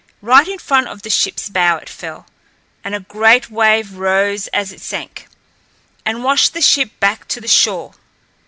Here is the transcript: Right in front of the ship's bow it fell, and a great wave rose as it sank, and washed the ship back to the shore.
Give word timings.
Right 0.23 0.47
in 0.47 0.57
front 0.57 0.87
of 0.87 1.03
the 1.03 1.11
ship's 1.11 1.47
bow 1.47 1.75
it 1.77 1.87
fell, 1.87 2.25
and 2.83 2.95
a 2.95 3.01
great 3.01 3.51
wave 3.51 3.93
rose 3.93 4.47
as 4.47 4.71
it 4.71 4.81
sank, 4.81 5.27
and 6.03 6.23
washed 6.23 6.55
the 6.55 6.59
ship 6.61 6.99
back 6.99 7.27
to 7.27 7.39
the 7.39 7.47
shore. 7.47 7.93